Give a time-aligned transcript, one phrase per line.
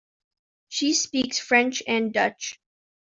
[0.67, 2.59] She speaks French and Dutch.